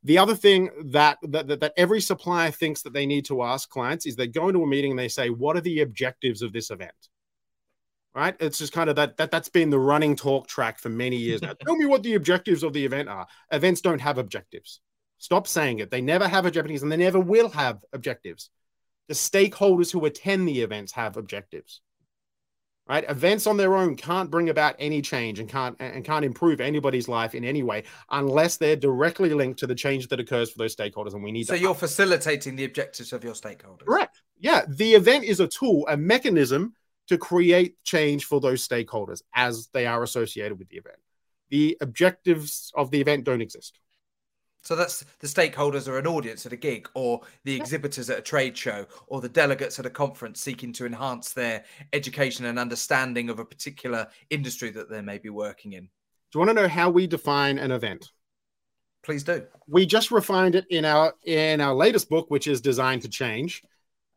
[0.03, 4.05] The other thing that, that, that every supplier thinks that they need to ask clients
[4.05, 6.71] is they go into a meeting and they say, "What are the objectives of this
[6.71, 6.91] event?"
[8.13, 8.35] Right?
[8.39, 11.41] It's just kind of that that that's been the running talk track for many years
[11.41, 11.53] now.
[11.65, 13.27] Tell me what the objectives of the event are.
[13.51, 14.81] Events don't have objectives.
[15.19, 15.89] Stop saying it.
[15.89, 18.49] They never have objectives, and they never will have objectives.
[19.07, 21.81] The stakeholders who attend the events have objectives
[22.87, 23.09] right?
[23.09, 27.07] Events on their own can't bring about any change and can't and can't improve anybody's
[27.07, 30.75] life in any way unless they're directly linked to the change that occurs for those
[30.75, 33.85] stakeholders and we need so you're facilitating the objectives of your stakeholders?
[33.85, 34.21] Correct.
[34.37, 36.73] Yeah the event is a tool a mechanism
[37.07, 40.97] to create change for those stakeholders as they are associated with the event.
[41.49, 43.79] The objectives of the event don't exist
[44.63, 48.21] so that's the stakeholders or an audience at a gig, or the exhibitors at a
[48.21, 53.30] trade show, or the delegates at a conference seeking to enhance their education and understanding
[53.30, 55.84] of a particular industry that they may be working in.
[55.84, 55.89] Do
[56.36, 58.12] you want to know how we define an event?
[59.04, 59.45] Please do.
[59.67, 63.63] We just refined it in our in our latest book, which is Designed to Change.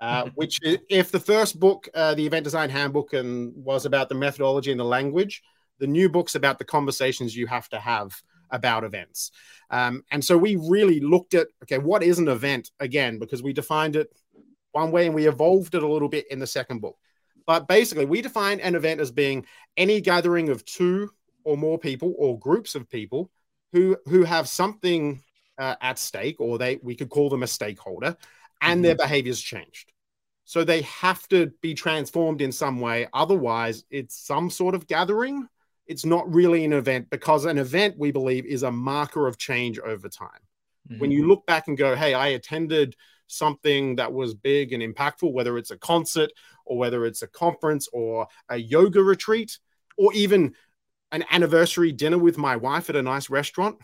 [0.01, 4.15] Uh, which, if the first book, uh, the Event Design Handbook, and was about the
[4.15, 5.43] methodology and the language,
[5.81, 8.15] the new book's about the conversations you have to have
[8.51, 9.31] about events.
[9.71, 13.19] Um, and so we really looked at okay, what is an event again?
[13.19, 14.09] Because we defined it
[14.73, 16.97] one way and we evolved it a little bit in the second book.
[17.47, 21.11] But basically, we define an event as being any gathering of two
[21.45, 23.31] or more people or groups of people
[23.73, 25.23] who who have something
[25.59, 28.17] uh, at stake, or they we could call them a stakeholder,
[28.61, 28.83] and mm-hmm.
[28.83, 29.93] their behaviors changed.
[30.45, 33.09] So they have to be transformed in some way.
[33.13, 35.49] Otherwise, it's some sort of gathering
[35.87, 39.79] it's not really an event because an event, we believe, is a marker of change
[39.79, 40.29] over time.
[40.89, 41.01] Mm-hmm.
[41.01, 42.97] When you look back and go, hey, I attended
[43.29, 46.31] something that was big and impactful, whether it's a concert
[46.65, 49.59] or whether it's a conference or a yoga retreat
[49.97, 50.55] or even
[51.13, 53.79] an anniversary dinner with my wife at a nice restaurant,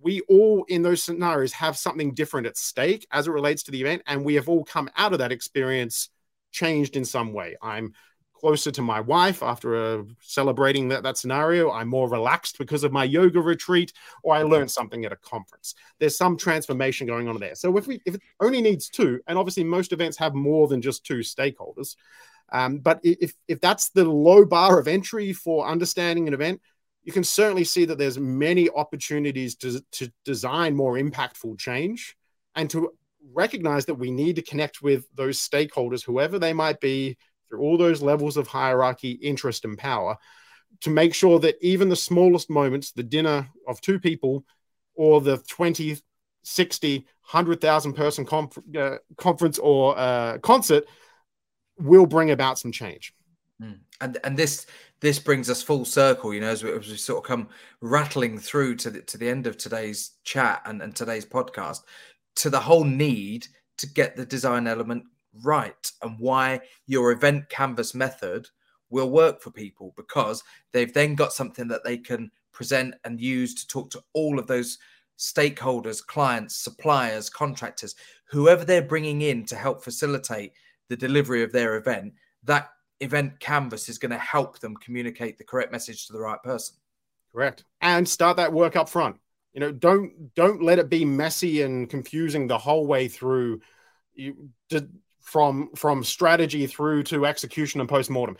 [0.00, 3.80] we all in those scenarios have something different at stake as it relates to the
[3.80, 4.02] event.
[4.06, 6.08] And we have all come out of that experience
[6.52, 7.56] changed in some way.
[7.62, 7.94] I'm
[8.38, 11.70] closer to my wife after uh, celebrating that, that scenario.
[11.70, 15.74] I'm more relaxed because of my yoga retreat, or I learned something at a conference.
[15.98, 17.54] There's some transformation going on there.
[17.54, 20.80] So if we if it only needs two, and obviously most events have more than
[20.80, 21.96] just two stakeholders,
[22.52, 26.60] um, but if if that's the low bar of entry for understanding an event,
[27.02, 32.16] you can certainly see that there's many opportunities to, to design more impactful change
[32.54, 32.92] and to
[33.32, 37.16] recognize that we need to connect with those stakeholders, whoever they might be,
[37.48, 40.16] through all those levels of hierarchy, interest, and power
[40.80, 44.44] to make sure that even the smallest moments, the dinner of two people
[44.94, 45.96] or the 20,
[46.42, 50.84] 60, 100,000 person conf- uh, conference or uh, concert
[51.78, 53.14] will bring about some change.
[53.62, 53.78] Mm.
[54.00, 54.66] And and this
[55.00, 57.48] this brings us full circle, you know, as we, as we, sort of come
[57.80, 61.80] rattling through to the to the end of today's chat and, and today's podcast
[62.36, 63.46] to the whole need
[63.78, 65.04] to get the design element
[65.42, 68.48] right and why your event canvas method
[68.90, 73.54] will work for people because they've then got something that they can present and use
[73.54, 74.78] to talk to all of those
[75.18, 77.94] stakeholders, clients, suppliers, contractors,
[78.30, 80.52] whoever they're bringing in to help facilitate
[80.88, 82.14] the delivery of their event.
[82.44, 82.68] That
[83.00, 86.76] event canvas is going to help them communicate the correct message to the right person.
[87.32, 87.64] Correct.
[87.80, 89.16] And start that work up front.
[89.52, 93.60] You know, don't don't let it be messy and confusing the whole way through.
[94.14, 94.50] You
[95.28, 98.34] from from strategy through to execution and post-mortem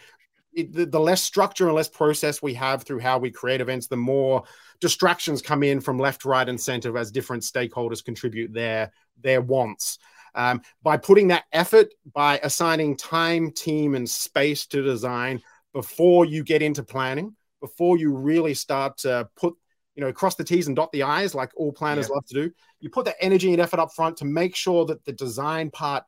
[0.54, 3.96] the, the, less structure and less process we have through how we create events the
[3.96, 4.42] more
[4.80, 9.98] distractions come in from left right and center as different stakeholders contribute their their wants
[10.34, 15.42] um, by putting that effort by assigning time team and space to design
[15.74, 19.54] before you get into planning before you really start to put
[19.94, 22.14] you know cross the t's and dot the i's like all planners yeah.
[22.14, 25.04] love to do you put that energy and effort up front to make sure that
[25.04, 26.04] the design part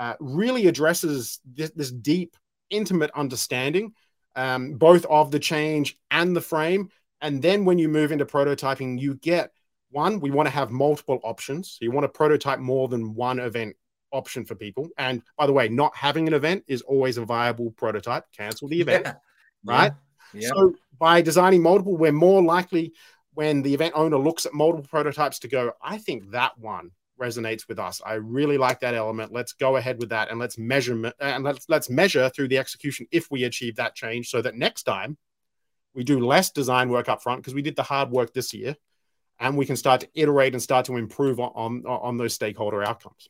[0.00, 2.34] uh, really addresses this, this, deep,
[2.70, 3.92] intimate understanding,
[4.34, 6.88] um, both of the change and the frame.
[7.20, 9.52] And then when you move into prototyping, you get
[9.90, 11.72] one, we want to have multiple options.
[11.72, 13.76] So you want to prototype more than one event
[14.10, 14.88] option for people.
[14.96, 18.24] And by the way, not having an event is always a viable prototype.
[18.34, 19.14] Cancel the event, yeah.
[19.64, 19.92] right?
[20.32, 20.48] Yeah.
[20.48, 22.94] So by designing multiple, we're more likely
[23.34, 27.68] when the event owner looks at multiple prototypes to go, I think that one resonates
[27.68, 28.00] with us.
[28.04, 29.32] I really like that element.
[29.32, 33.06] Let's go ahead with that and let's measure and let's let's measure through the execution
[33.12, 35.16] if we achieve that change so that next time
[35.94, 38.76] we do less design work up front because we did the hard work this year
[39.38, 42.82] and we can start to iterate and start to improve on on, on those stakeholder
[42.82, 43.28] outcomes.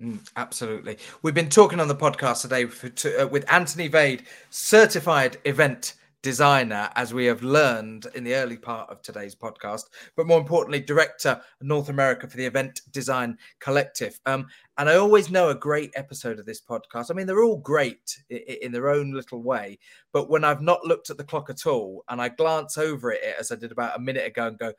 [0.00, 0.98] Mm, absolutely.
[1.22, 5.94] We've been talking on the podcast today for, to, uh, with Anthony Vade, certified event
[6.22, 9.84] designer, as we have learned in the early part of today's podcast,
[10.16, 14.18] but more importantly, director North America for the Event Design Collective.
[14.26, 14.46] Um,
[14.78, 17.10] and I always know a great episode of this podcast.
[17.10, 19.78] I mean, they're all great in their own little way,
[20.12, 23.20] but when I've not looked at the clock at all and I glance over it
[23.38, 24.72] as I did about a minute ago and go,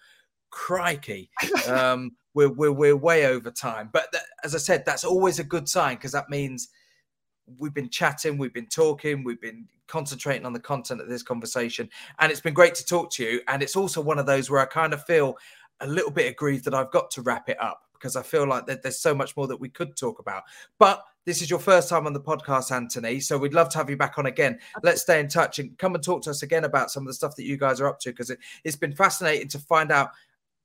[0.50, 1.30] crikey.
[1.68, 3.90] Um, we're, we're, we're way over time.
[3.94, 6.70] But th- as I said, that's always a good sign because that means
[7.58, 11.90] we've been chatting, we've been talking, we've been concentrating on the content of this conversation.
[12.20, 13.42] And it's been great to talk to you.
[13.48, 15.38] And it's also one of those where I kind of feel
[15.80, 18.66] a little bit aggrieved that I've got to wrap it up because I feel like
[18.66, 20.44] that there's so much more that we could talk about.
[20.78, 23.22] But this is your first time on the podcast, Anthony.
[23.22, 24.60] So we'd love to have you back on again.
[24.84, 27.14] Let's stay in touch and come and talk to us again about some of the
[27.14, 30.12] stuff that you guys are up to because it, it's been fascinating to find out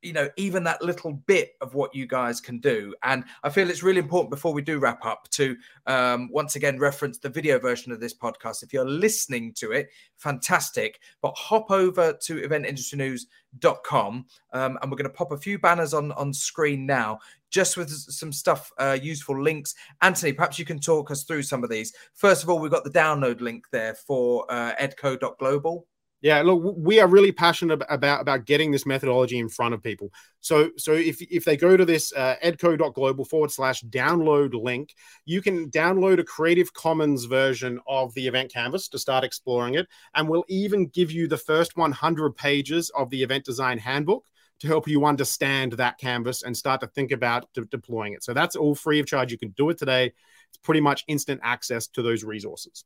[0.02, 2.94] you know even that little bit of what you guys can do.
[3.02, 6.78] And i feel it's really important before we do wrap up to um, once again
[6.78, 8.62] reference the video version of this podcast.
[8.62, 9.88] If you're listening to it
[10.18, 11.00] fantastic.
[11.22, 16.12] But hop over to eventindustrynews.com um, and we're going to pop a few banners on
[16.12, 17.18] on screen now
[17.50, 19.74] just with some stuff uh, useful links.
[20.02, 21.92] Anthony perhaps you can talk us through some of these.
[22.14, 25.86] First of all we've got the download link there for uh, edco.global
[26.20, 30.10] yeah, look, we are really passionate about about getting this methodology in front of people.
[30.40, 34.94] So, so if if they go to this uh, edco.global forward slash download link,
[35.26, 39.86] you can download a Creative Commons version of the event canvas to start exploring it,
[40.14, 44.24] and we'll even give you the first 100 pages of the event design handbook
[44.60, 48.24] to help you understand that canvas and start to think about de- deploying it.
[48.24, 49.30] So that's all free of charge.
[49.30, 50.12] You can do it today.
[50.48, 52.84] It's pretty much instant access to those resources.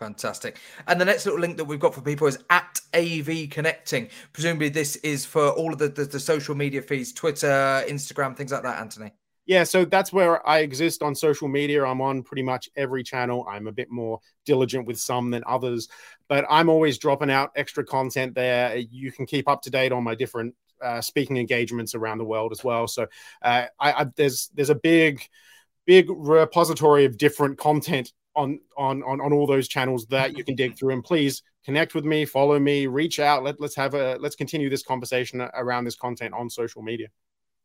[0.00, 0.56] Fantastic.
[0.86, 4.08] And the next little link that we've got for people is at AV Connecting.
[4.32, 8.50] Presumably, this is for all of the, the, the, social media feeds, Twitter, Instagram, things
[8.50, 9.12] like that, Anthony.
[9.44, 11.84] Yeah, so that's where I exist on social media.
[11.84, 13.46] I'm on pretty much every channel.
[13.46, 15.86] I'm a bit more diligent with some than others,
[16.28, 18.78] but I'm always dropping out extra content there.
[18.78, 22.52] You can keep up to date on my different uh, speaking engagements around the world
[22.52, 22.88] as well.
[22.88, 23.06] So
[23.42, 25.28] uh, I, I, there's there's a big
[25.84, 30.54] big repository of different content on on on on all those channels that you can
[30.54, 30.92] dig through.
[30.92, 33.42] And please connect with me follow me reach out.
[33.42, 37.08] Let, let's have a let's continue this conversation around this content on social media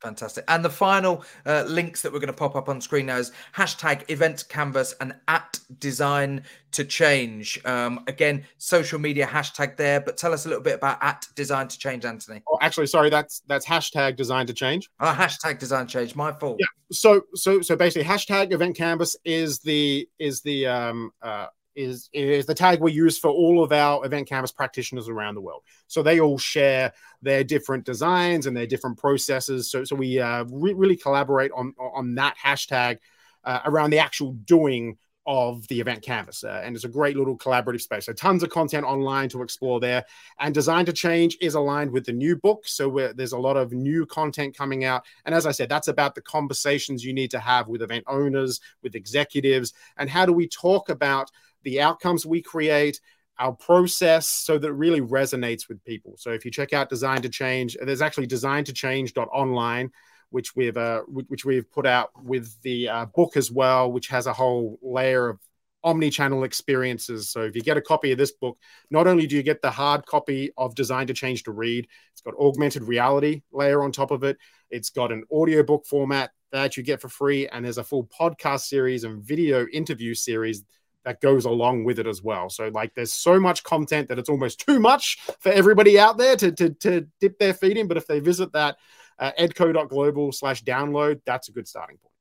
[0.06, 0.46] Fantastic.
[0.48, 3.32] And the final uh, links that we're going to pop up on screen now is
[3.56, 6.44] hashtag event canvas and at design
[6.74, 7.60] to change.
[7.66, 11.70] Um, again, social media hashtag there, but tell us a little bit about at design
[11.70, 12.44] to change, Anthony.
[12.48, 14.92] Oh, actually, sorry, that's that's hashtag design to change.
[15.00, 16.16] Oh, hashtag design change.
[16.16, 16.58] My fault.
[16.60, 16.68] Yeah.
[16.92, 22.46] So so so basically, hashtag event canvas is the is the um uh is is
[22.46, 25.64] the tag we use for all of our event canvas practitioners around the world.
[25.88, 29.70] So they all share their different designs and their different processes.
[29.70, 33.00] So so we uh, re- really collaborate on on that hashtag
[33.44, 34.98] uh, around the actual doing
[35.28, 38.06] of the event canvas uh, and it's a great little collaborative space.
[38.06, 40.06] So tons of content online to explore there.
[40.40, 42.68] And design to change is aligned with the new book.
[42.68, 45.04] So there's a lot of new content coming out.
[45.26, 48.62] And as i said that's about the conversations you need to have with event owners
[48.84, 49.74] with executives.
[49.98, 51.32] And how do we talk about
[51.66, 53.02] the outcomes we create
[53.38, 56.16] our process so that it really resonates with people.
[56.18, 59.92] So if you check out Design to Change, there's actually design to change.online,
[60.30, 64.28] which we've uh, which we've put out with the uh, book as well, which has
[64.28, 65.40] a whole layer of
[65.84, 67.30] omni-channel experiences.
[67.30, 68.58] So if you get a copy of this book,
[68.90, 72.22] not only do you get the hard copy of Design to Change to read, it's
[72.22, 74.38] got augmented reality layer on top of it.
[74.72, 78.62] It's got an audiobook format that you get for free, and there's a full podcast
[78.62, 80.64] series and video interview series
[81.06, 82.50] that goes along with it as well.
[82.50, 86.36] So like there's so much content that it's almost too much for everybody out there
[86.36, 87.88] to to, to dip their feet in.
[87.88, 88.78] But if they visit that
[89.20, 92.12] uh, edco.global slash download, that's a good starting point.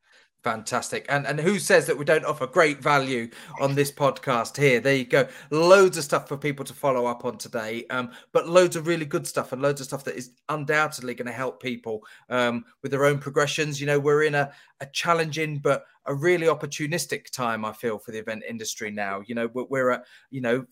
[0.45, 1.07] Fantastic.
[1.09, 3.31] And and who says that we don't offer great value
[3.63, 4.79] on this podcast here?
[4.79, 5.27] There you go.
[5.51, 7.87] Loads of stuff for people to follow up on today.
[7.89, 11.29] Um, but loads of really good stuff and loads of stuff that is undoubtedly going
[11.29, 13.81] to help people um, with their own progressions.
[13.81, 18.13] You know, we're in a, a challenging but a really opportunistic time i feel for
[18.13, 19.23] the event industry now.
[19.27, 20.65] You know we're, at you know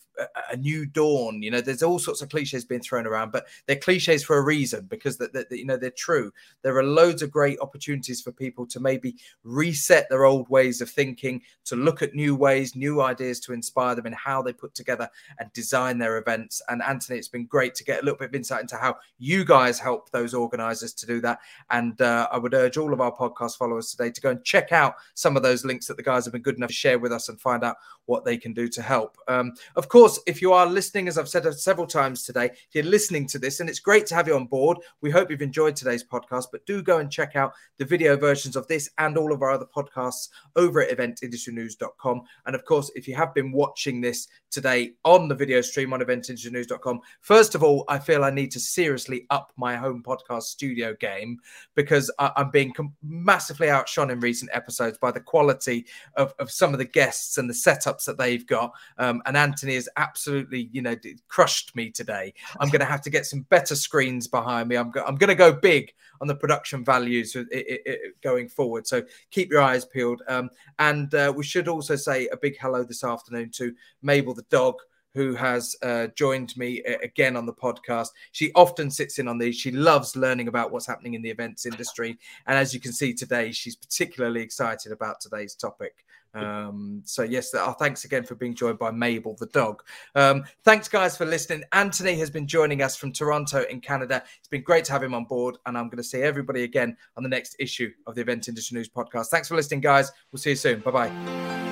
[0.50, 3.76] a, new dawn you know there's all sorts of cliches being thrown around but they're
[3.76, 6.32] cliches for a reason because that, that you know they're true.
[6.62, 10.90] There are loads of great opportunities for people to maybe reset their old ways of
[10.90, 14.74] thinking to look at new ways new ideas to inspire them in how they put
[14.74, 15.08] together
[15.38, 16.60] and design their events.
[16.68, 19.44] And anthony it's been great to get a little bit of insight into how you
[19.44, 21.38] guys help those organizers to do that.
[21.70, 24.72] And uh, i would urge all of our podcast followers today to go and check
[24.72, 27.12] out some of those links that the guys have been good enough to share with
[27.12, 29.16] us and find out what they can do to help.
[29.28, 32.84] Um, of course, if you are listening, as I've said several times today, if you're
[32.84, 34.78] listening to this, and it's great to have you on board.
[35.00, 38.56] We hope you've enjoyed today's podcast, but do go and check out the video versions
[38.56, 42.22] of this and all of our other podcasts over at eventindustrynews.com.
[42.46, 46.00] And of course, if you have been watching this today on the video stream on
[46.00, 50.94] eventindustrynews.com, first of all, I feel I need to seriously up my home podcast studio
[50.94, 51.38] game
[51.74, 55.86] because I- am being massively outshone in recent episodes by the quality
[56.16, 58.72] of, of some of the guests and the setups that they've got.
[58.98, 60.96] Um, and Anthony has absolutely, you know,
[61.28, 62.34] crushed me today.
[62.58, 64.76] I'm going to have to get some better screens behind me.
[64.76, 68.48] I'm, go- I'm going to go big on the production values it, it, it, going
[68.48, 68.86] forward.
[68.86, 70.22] So keep your eyes peeled.
[70.28, 74.42] Um, and uh, we should also say a big hello this afternoon to Mabel the
[74.42, 74.76] dog
[75.14, 78.08] who has uh, joined me uh, again on the podcast.
[78.32, 79.56] She often sits in on these.
[79.56, 82.18] She loves learning about what's happening in the events industry.
[82.46, 86.04] And as you can see today, she's particularly excited about today's topic.
[86.34, 89.82] Um, so, yes, uh, thanks again for being joined by Mabel the dog.
[90.14, 91.62] Um, thanks, guys, for listening.
[91.72, 94.22] Anthony has been joining us from Toronto in Canada.
[94.38, 95.58] It's been great to have him on board.
[95.66, 98.76] And I'm going to see everybody again on the next issue of the Event Industry
[98.76, 99.26] News podcast.
[99.26, 100.10] Thanks for listening, guys.
[100.30, 100.80] We'll see you soon.
[100.80, 101.71] Bye bye.